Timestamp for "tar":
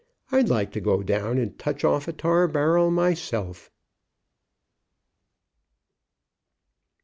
2.11-2.47